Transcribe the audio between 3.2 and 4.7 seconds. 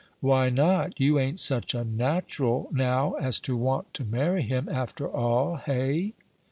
as to want to marry him,